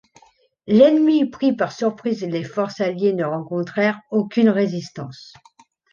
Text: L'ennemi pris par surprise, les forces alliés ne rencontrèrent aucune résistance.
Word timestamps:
L'ennemi 0.65 1.29
pris 1.29 1.55
par 1.55 1.71
surprise, 1.71 2.23
les 2.23 2.43
forces 2.43 2.81
alliés 2.81 3.13
ne 3.13 3.23
rencontrèrent 3.23 4.01
aucune 4.09 4.49
résistance. 4.49 5.35